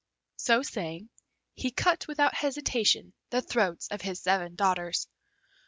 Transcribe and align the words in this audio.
So 0.37 0.63
saying, 0.63 1.09
he 1.53 1.69
cut 1.69 2.07
without 2.07 2.33
hesitation 2.33 3.13
the 3.29 3.39
throats 3.39 3.87
of 3.89 4.01
his 4.01 4.19
seven 4.19 4.55
daughters. 4.55 5.07